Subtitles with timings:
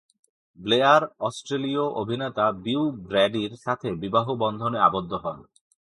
[0.59, 5.37] Blair অস্ট্রেলীয় অভিনেতা Beau ব্রাডির সাথে বিবাহ বন্ধনে আবদ্ধ হন।